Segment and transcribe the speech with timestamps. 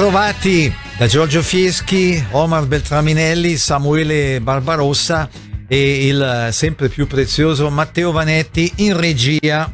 [0.00, 5.28] Ben ritrovati da Giorgio Fieschi, Omar Beltraminelli, Samuele Barbarossa
[5.68, 9.70] e il sempre più prezioso Matteo Vanetti in regia.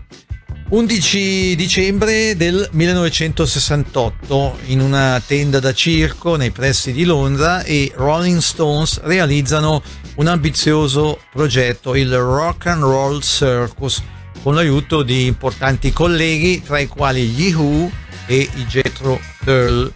[0.70, 8.41] 11 dicembre del 1968 in una tenda da circo nei pressi di Londra i Rolling
[8.41, 9.80] Stones realizzano
[10.16, 14.02] un ambizioso progetto, il Rock and Roll Circus,
[14.42, 17.88] con l'aiuto di importanti colleghi tra i quali gli Who
[18.27, 19.92] e i Jethro Tull.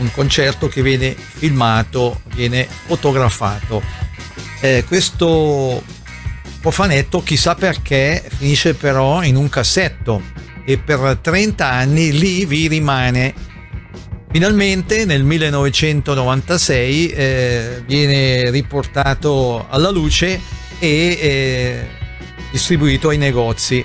[0.00, 3.82] Un concerto che viene filmato, viene fotografato.
[4.60, 5.82] Eh, questo
[6.62, 10.22] cofanetto, chissà perché, finisce però in un cassetto
[10.64, 13.48] e per 30 anni lì vi rimane.
[14.30, 20.40] Finalmente nel 1996 eh, viene riportato alla luce
[20.78, 21.86] e eh,
[22.52, 23.84] distribuito ai negozi.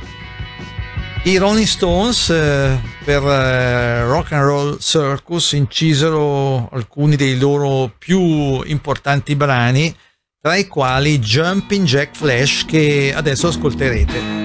[1.27, 8.61] I Rolling Stones eh, per eh, Rock and Roll Circus incisero alcuni dei loro più
[8.61, 9.93] importanti brani,
[10.39, 14.44] tra i quali Jumping Jack Flash che adesso ascolterete.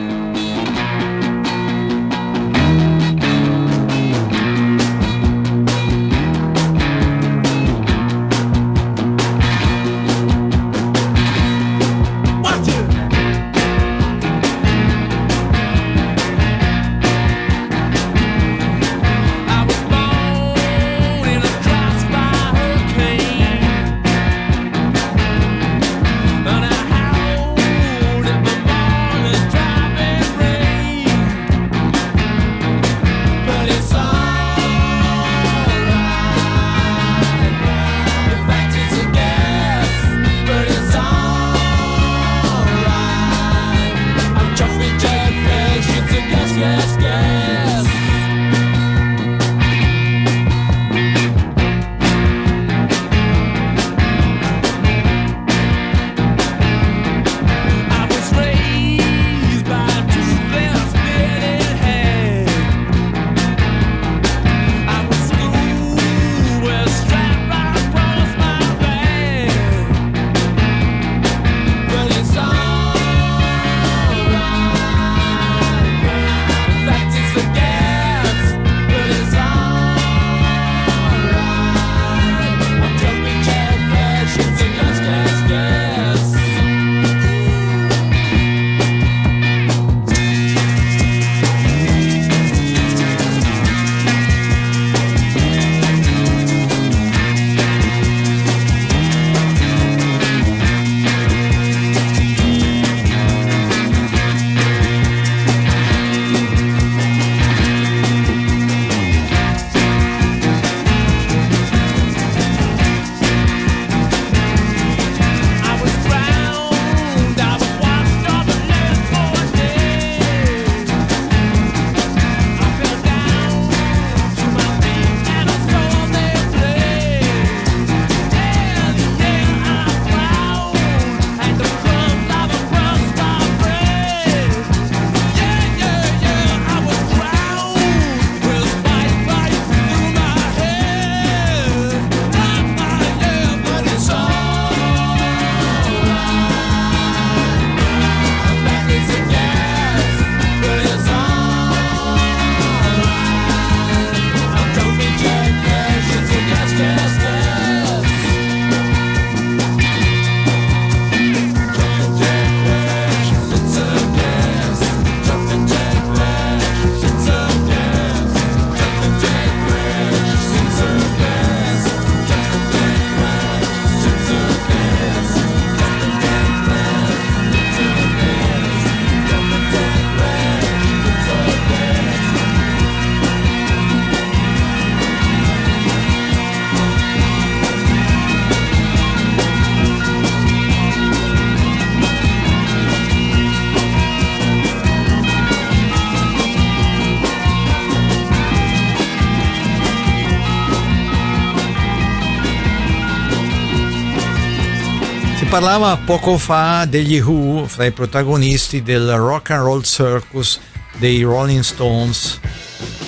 [205.50, 210.60] Parlava poco fa degli Who fra i protagonisti del Rock and Roll Circus
[210.98, 212.38] dei Rolling Stones.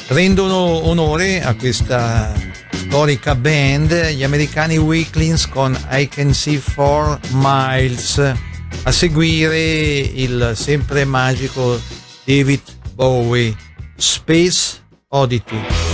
[0.08, 2.32] Rendono onore a questa
[2.72, 8.18] storica band gli americani Weaklings con I Can See Four Miles.
[8.82, 11.80] A seguire il sempre magico
[12.24, 12.62] David
[12.94, 13.54] Bowie,
[13.96, 14.80] Space
[15.10, 15.91] Oddity.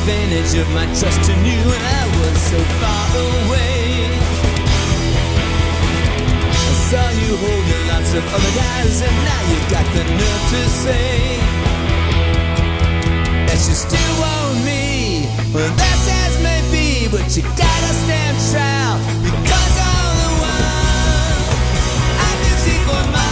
[0.00, 4.08] advantage of my trust in you when I was so far away.
[6.48, 10.62] I saw you holding lots of other guys, and now you've got the nerve to
[10.84, 11.36] say
[13.46, 15.28] that you still want me.
[15.52, 21.40] Well, that's as may be, but you gotta stand trial because all the while
[22.24, 23.29] I music on my.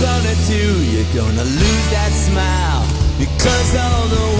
[0.00, 0.64] gonna do?
[0.92, 2.82] You're gonna lose that smile
[3.18, 4.39] because all the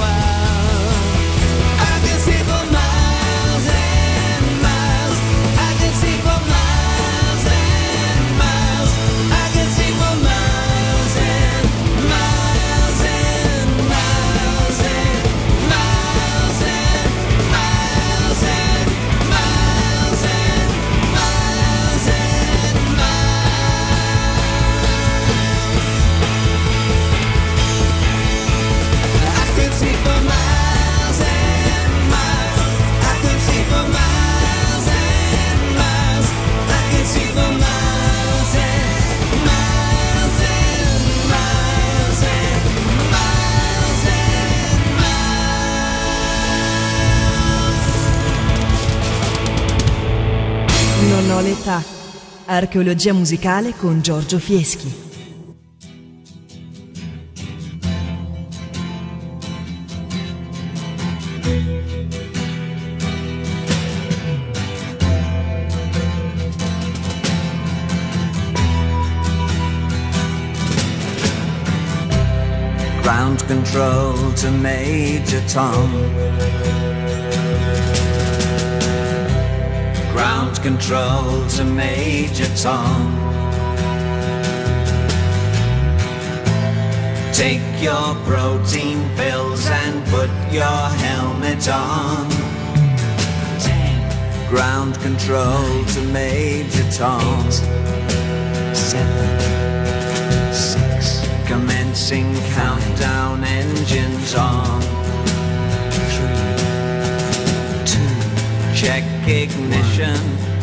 [52.61, 54.95] Archeologia musicale con Giorgio Fieschi.
[73.01, 76.60] Ground control to Major Tom.
[80.63, 83.17] control to Major Tom.
[87.33, 92.29] Take your protein pills and put your helmet on.
[93.61, 94.49] Ten.
[94.51, 97.47] Ground control to Major Tom.
[97.47, 99.41] Eight, seven,
[100.53, 101.27] six.
[101.47, 105.01] Commencing five, countdown engines on.
[108.81, 110.50] check ignition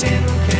[0.00, 0.51] tin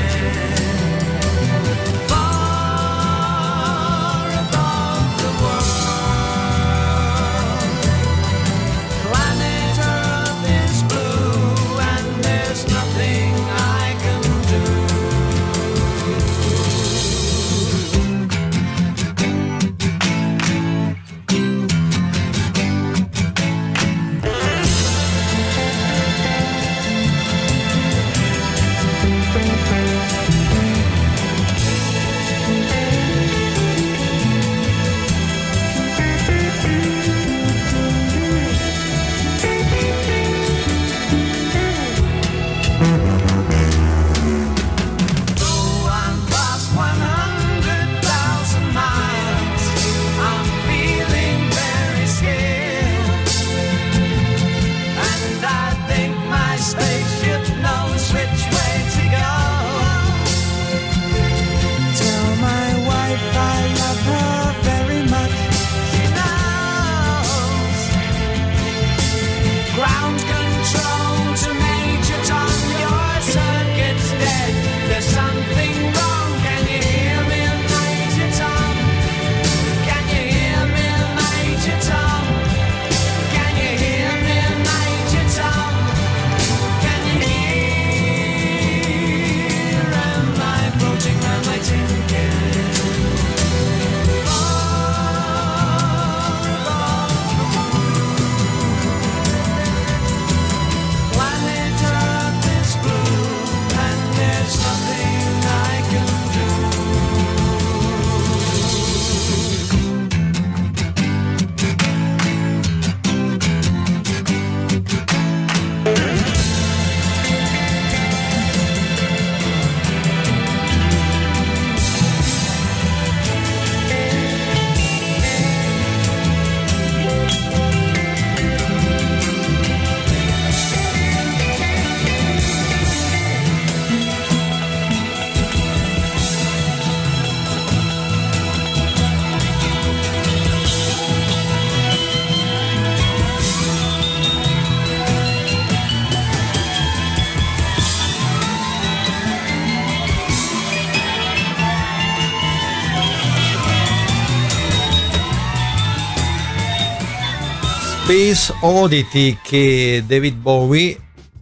[158.32, 160.98] Space Oddity che David Bowie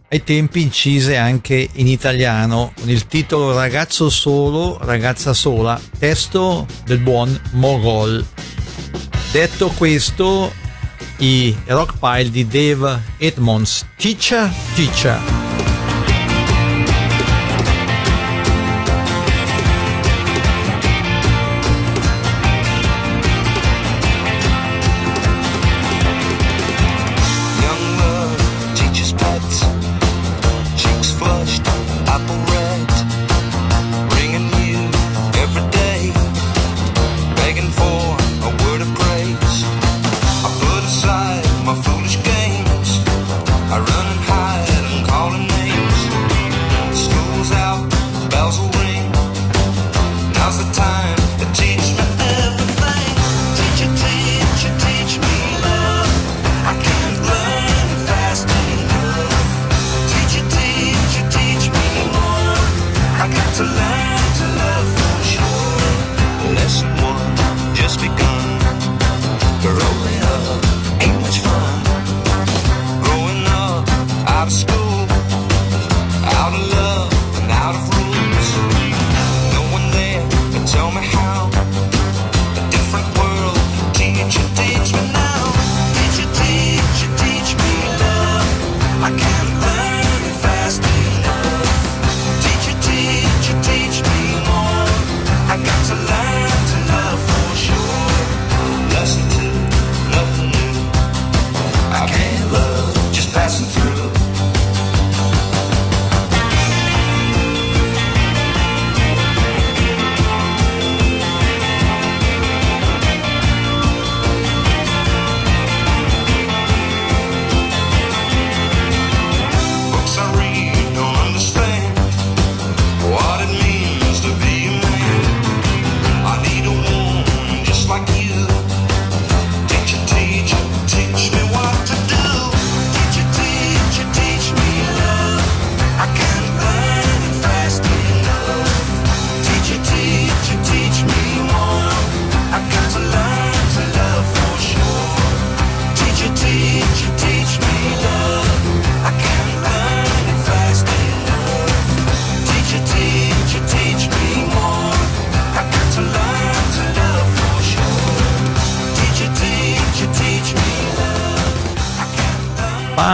[0.09, 6.99] ai tempi incise anche in italiano con il titolo Ragazzo solo, ragazza sola, testo del
[6.99, 8.25] buon Mogol.
[9.31, 10.51] Detto questo,
[11.19, 15.40] i rock pile di Dave Edmonds, Teacher, Teacher.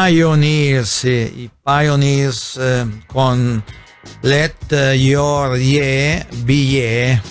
[0.07, 3.61] Pioneers, i Pioneers eh, con
[4.21, 7.21] Let Your Yeah Be Yeah,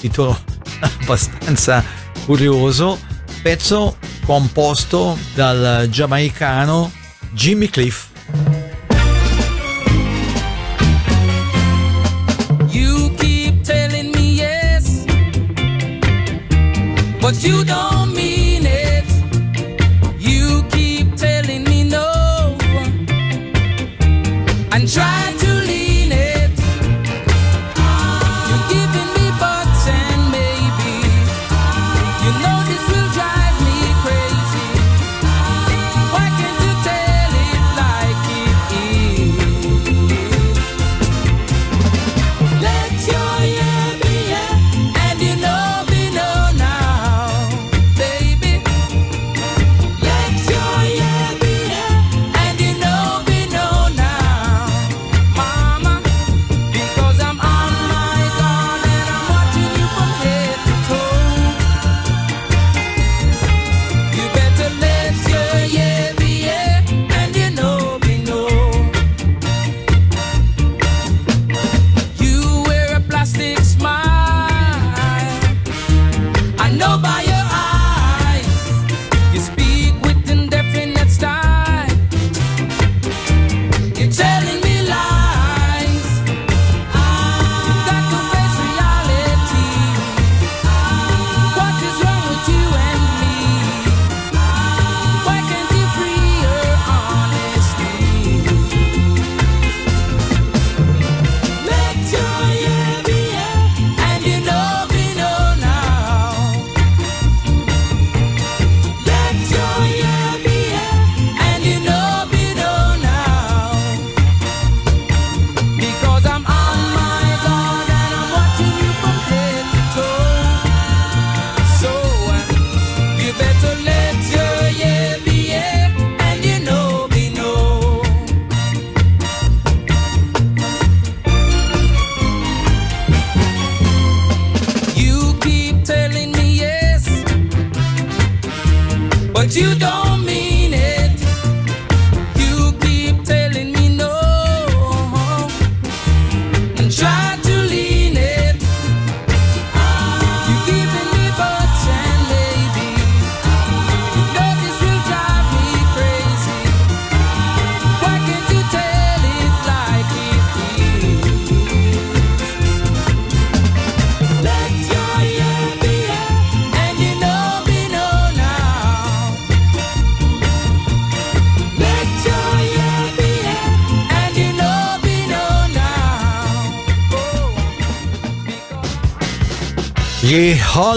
[0.00, 0.36] titolo
[0.82, 1.84] abbastanza
[2.26, 2.98] curioso,
[3.40, 6.90] pezzo composto dal giamaicano
[7.34, 8.07] Jimmy Cliff.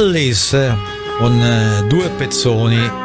[0.01, 0.75] Alice eh,
[1.19, 3.00] con eh, due pezzoni.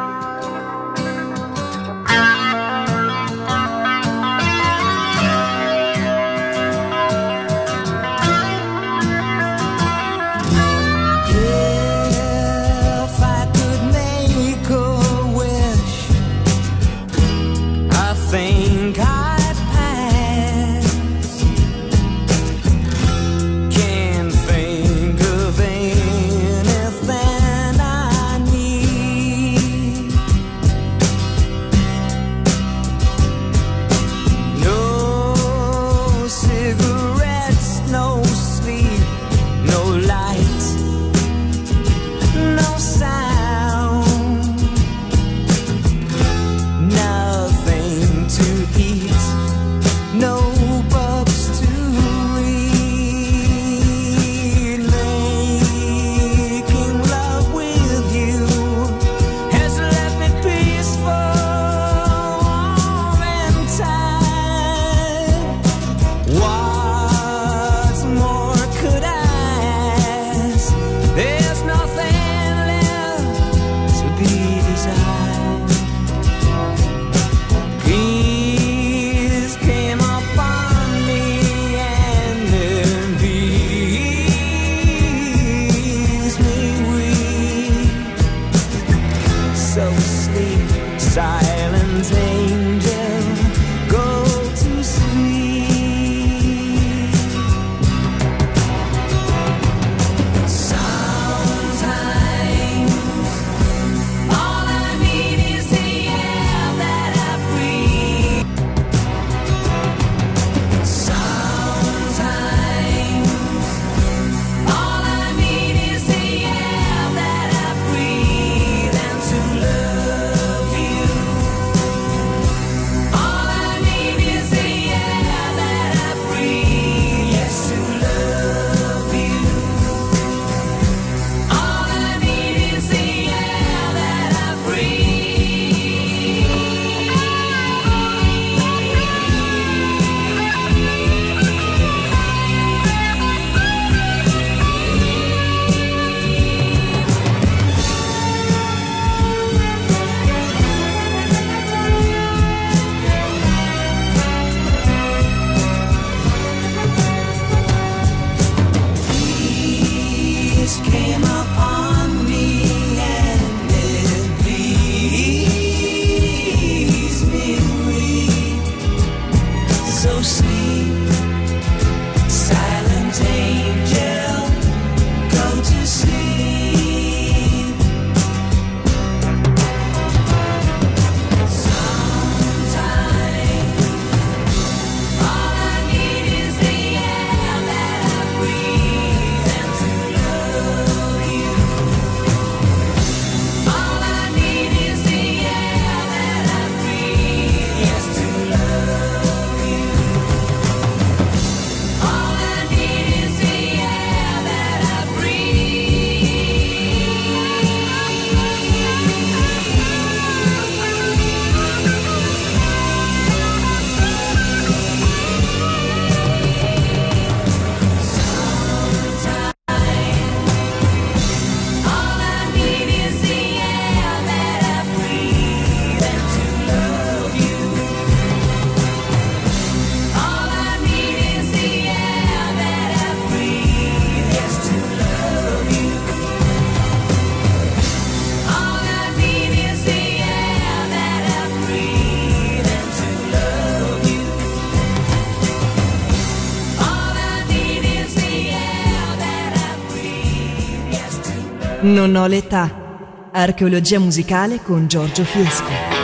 [251.97, 253.31] Non ho l'età.
[253.33, 255.96] Archeologia musicale con Giorgio Fiesco.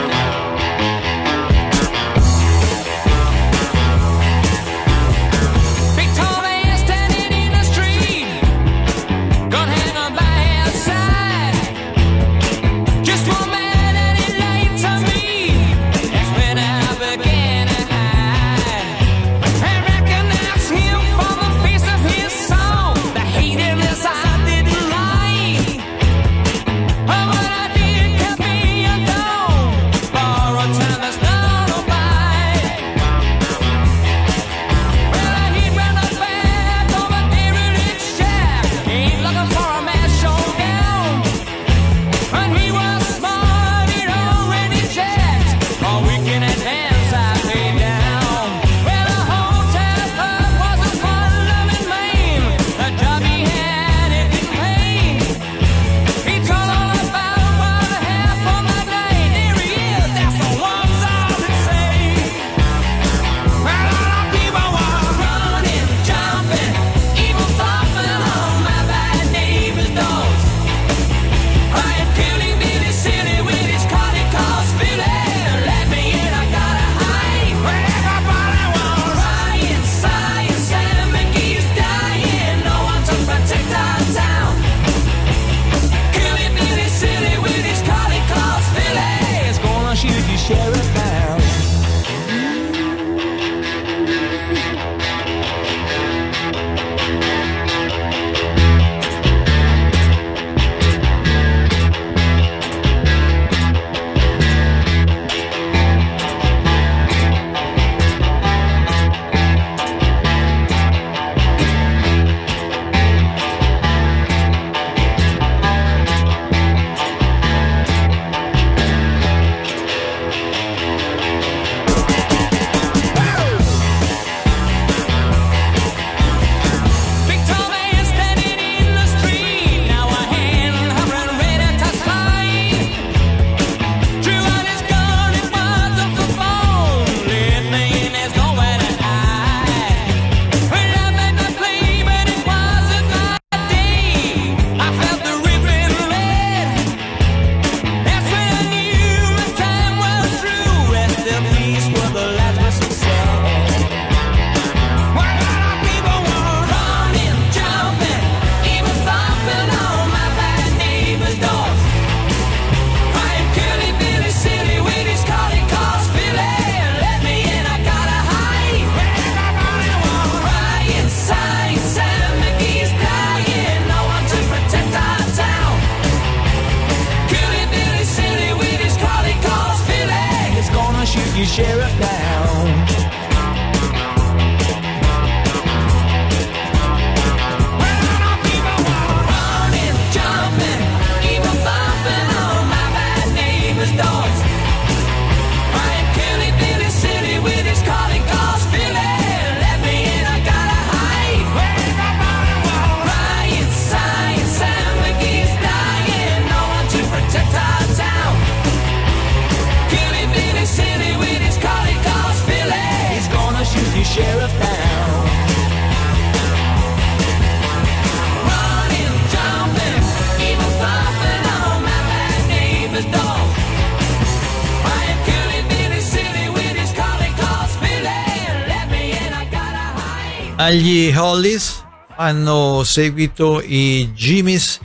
[230.63, 231.83] Agli Hollies
[232.15, 234.79] hanno seguito i Jimmy's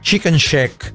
[0.00, 0.94] Chicken Shack,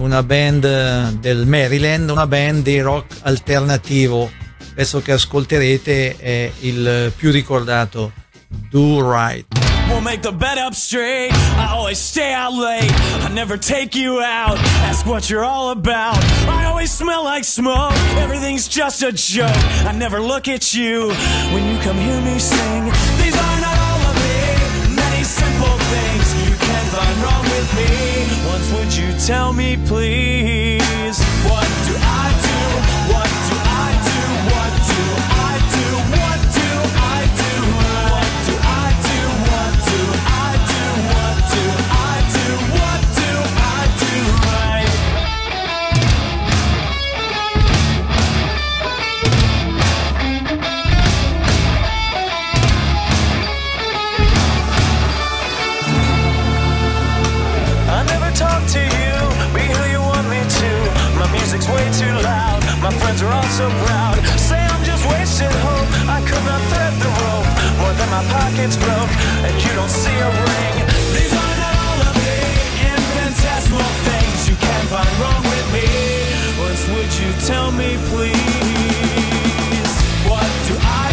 [0.00, 4.28] una band del Maryland, una band di rock alternativo.
[4.74, 8.10] Penso che ascolterete è il più ricordato
[8.48, 9.46] Do Right.
[9.88, 11.32] We'll make the bed up straight.
[11.32, 12.92] I always stay out late.
[13.24, 14.56] I never take you out.
[14.88, 16.16] Ask what you're all about.
[16.48, 17.92] I always smell like smoke.
[18.16, 19.50] Everything's just a joke.
[19.84, 21.12] I never look at you
[21.52, 22.92] when you come hear me sing.
[29.30, 30.49] tell me please.
[63.20, 64.16] kids are all so proud.
[64.38, 65.88] Say I'm just wasting hope.
[66.08, 67.48] I could not thread the rope.
[67.78, 69.12] More than my pockets broke,
[69.44, 70.76] and you don't see a ring.
[71.12, 72.56] These are not all the big
[72.94, 75.86] infinitesimal things you can find wrong with me.
[76.60, 78.32] What would you tell me, please?
[80.28, 81.09] What do I?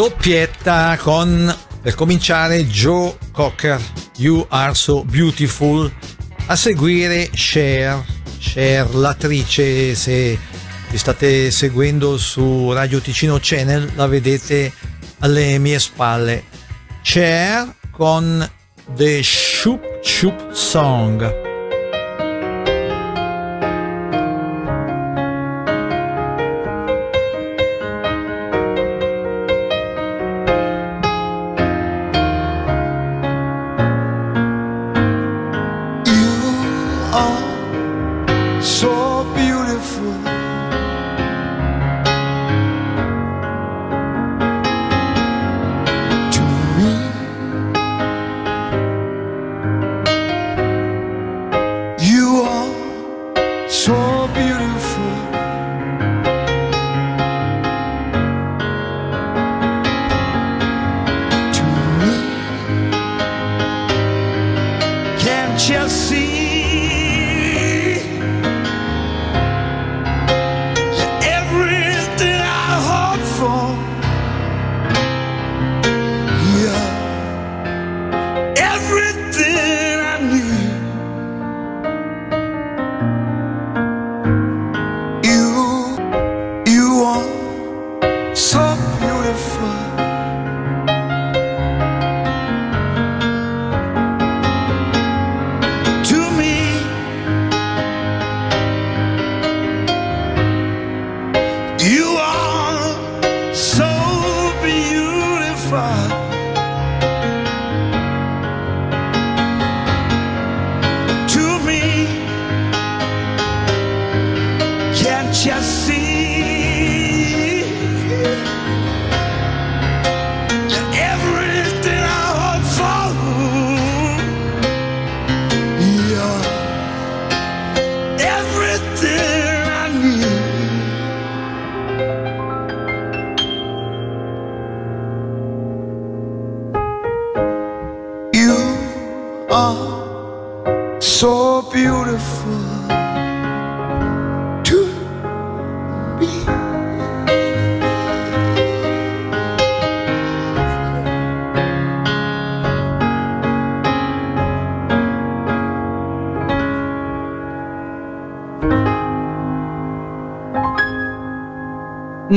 [0.00, 3.78] doppietta con, per cominciare, Joe Cocker,
[4.16, 5.92] You Are So Beautiful,
[6.46, 8.02] a seguire Cher,
[8.38, 10.38] Cher l'attrice, se
[10.88, 14.72] vi state seguendo su Radio Ticino Channel la vedete
[15.18, 16.44] alle mie spalle,
[17.02, 18.50] Cher con
[18.96, 21.49] The Shoop Shoop Song.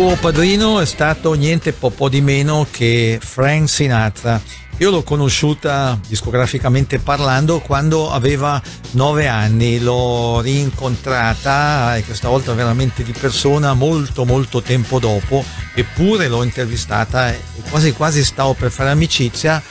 [0.00, 4.40] suo padrino è stato niente po', di meno che Frank Sinatra.
[4.78, 13.02] Io l'ho conosciuta discograficamente parlando quando aveva 9 anni, l'ho rincontrata e questa volta veramente
[13.02, 15.44] di persona molto molto tempo dopo,
[15.74, 17.38] eppure l'ho intervistata e
[17.68, 19.62] quasi quasi stavo per fare amicizia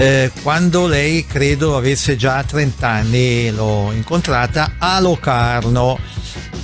[0.00, 5.98] eh, quando lei credo avesse già 30 anni, l'ho incontrata a Locarno.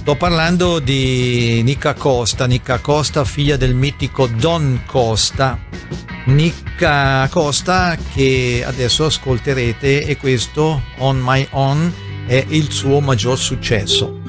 [0.07, 5.59] Sto parlando di Nicca Costa, Nicca Costa, figlia del mitico Don Costa.
[6.27, 11.93] Nicca Costa che adesso ascolterete e questo On My Own
[12.25, 14.26] è il suo maggior successo.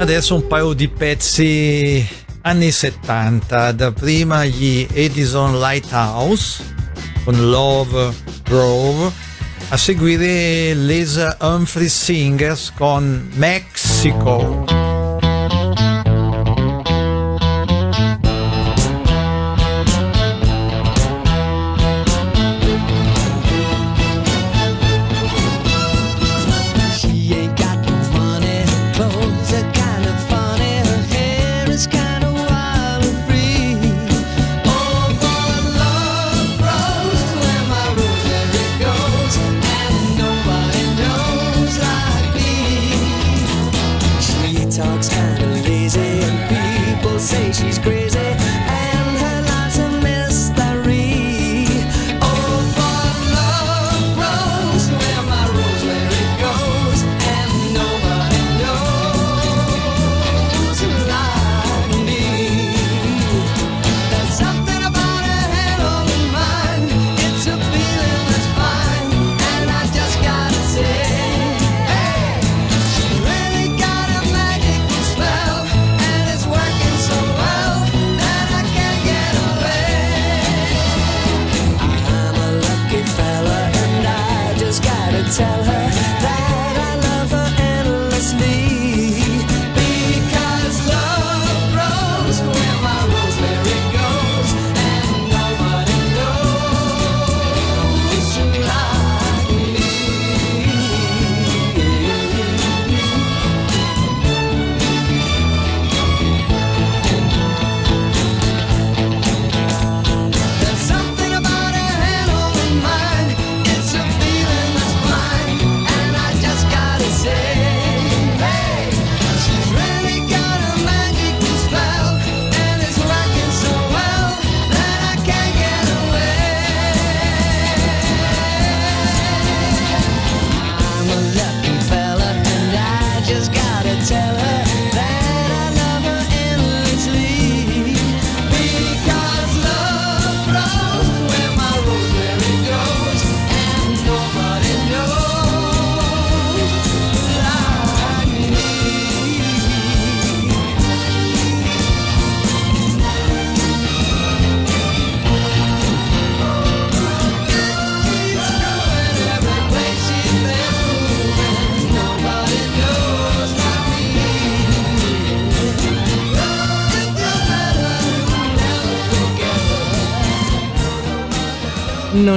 [0.00, 2.06] Adesso un paio di pezzi
[2.42, 6.62] anni 70, da prima gli Edison Lighthouse
[7.24, 9.10] con Love Grove,
[9.70, 14.67] a seguire Lisa Humphrey Singers con Mexico.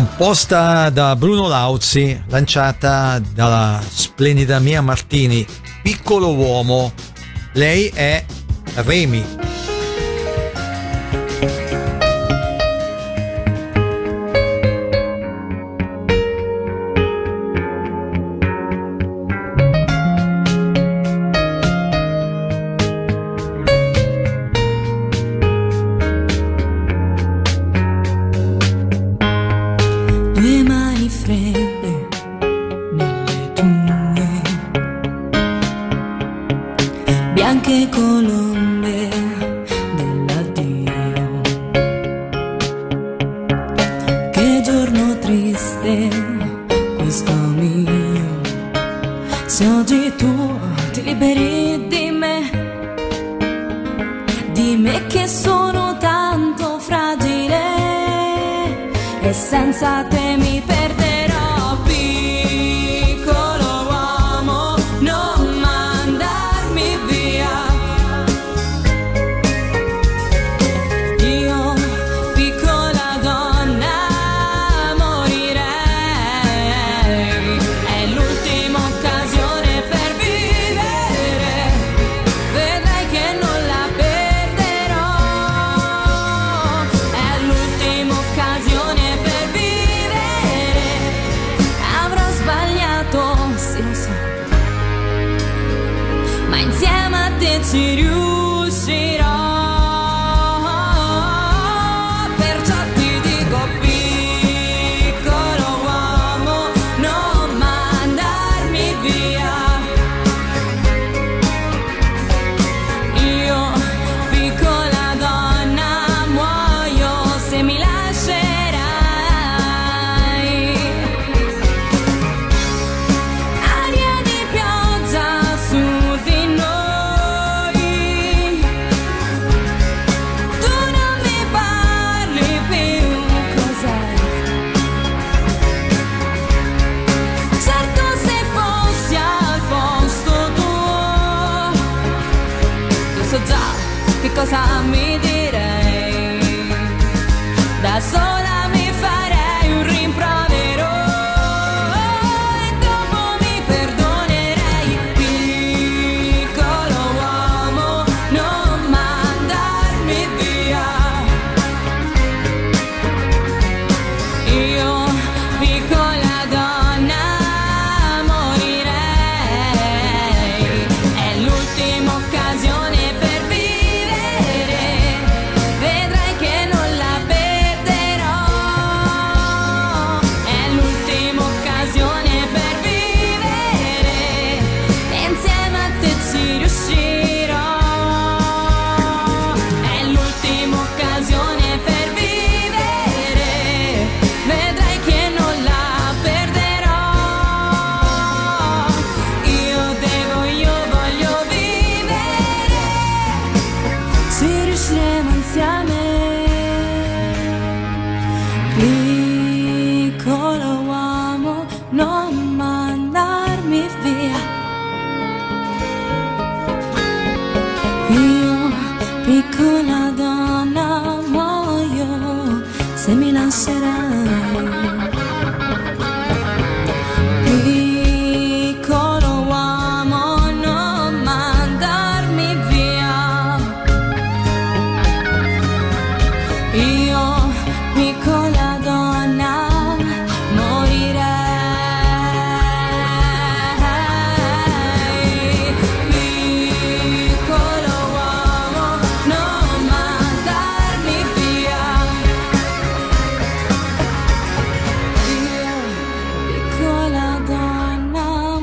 [0.00, 5.46] composta da Bruno Lauzi, lanciata dalla splendida Mia Martini,
[5.82, 6.90] piccolo uomo.
[7.52, 8.24] Lei è
[8.76, 9.39] Remy,
[38.00, 38.49] 堕落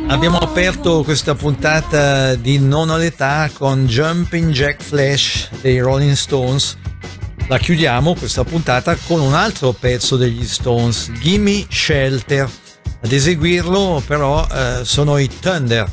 [0.09, 6.77] Abbiamo aperto questa puntata di Non ho l'età con Jumping Jack Flash dei Rolling Stones.
[7.49, 12.49] La chiudiamo questa puntata con un altro pezzo degli Stones, Gimme Shelter.
[13.03, 15.85] Ad eseguirlo però eh, sono i Thunder.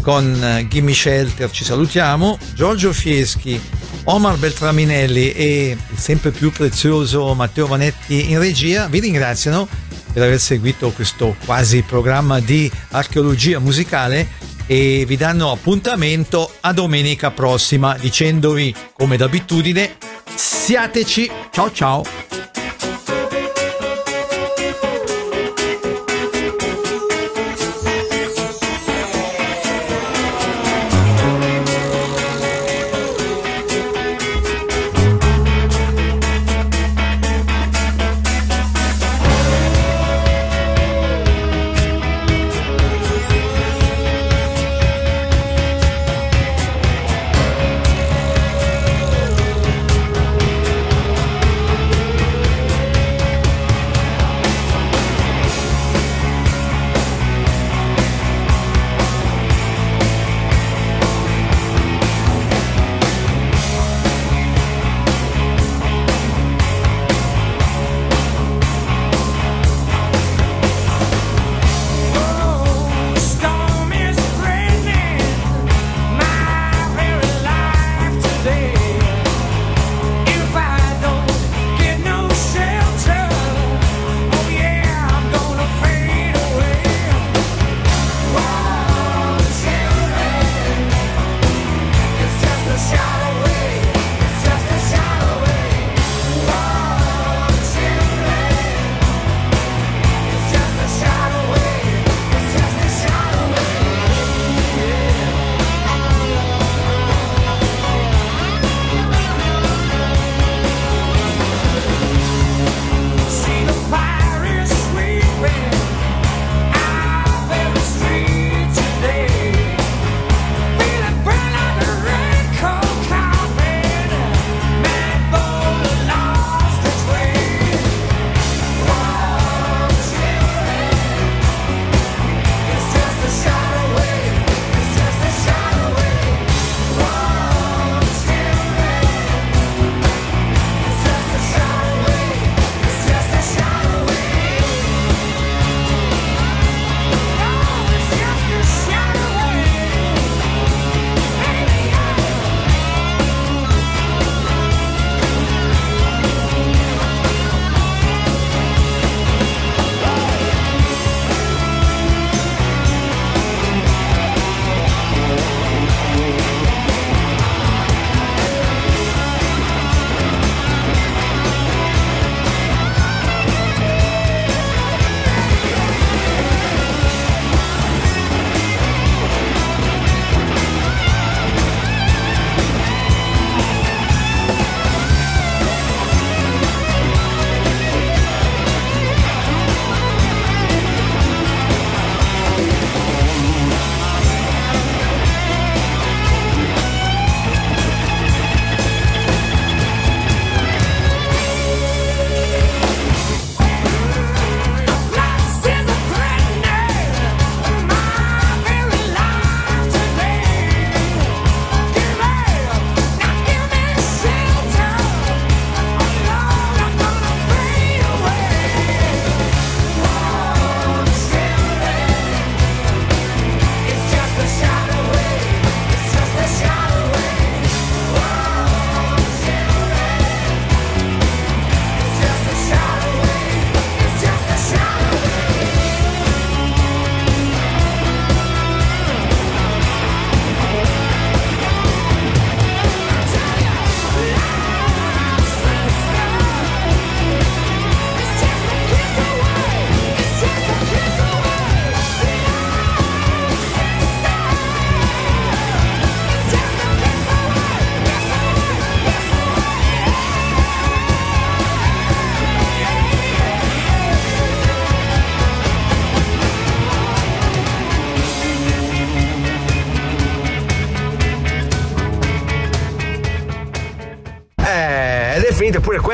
[0.00, 2.38] Con eh, Gimme Shelter ci salutiamo.
[2.54, 3.60] Giorgio Fieschi,
[4.04, 9.68] Omar Beltraminelli e il sempre più prezioso Matteo Vanetti in regia vi ringraziano
[10.14, 14.28] per aver seguito questo quasi programma di archeologia musicale
[14.66, 19.96] e vi danno appuntamento a domenica prossima dicendovi come d'abitudine
[20.34, 21.30] siateci.
[21.50, 22.43] Ciao ciao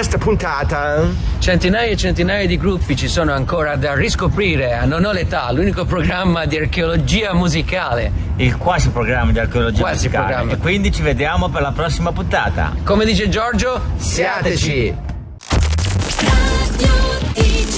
[0.01, 1.07] questa puntata.
[1.41, 5.85] Centinaia e centinaia di gruppi ci sono ancora da riscoprire a Non ho l'età, l'unico
[5.85, 8.11] programma di archeologia musicale.
[8.37, 10.25] Il quasi programma di archeologia Quasi musicale.
[10.25, 10.53] programma.
[10.53, 12.73] E quindi ci vediamo per la prossima puntata.
[12.83, 15.09] Come dice Giorgio, siateci!